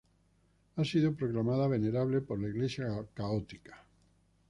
Ha 0.77 0.83
sido 0.83 1.13
proclamada 1.13 1.67
venerable 1.67 2.21
por 2.21 2.41
la 2.41 2.47
Iglesia 2.47 2.87
Católica. 3.13 3.83